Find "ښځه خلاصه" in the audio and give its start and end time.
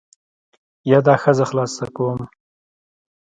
1.23-1.85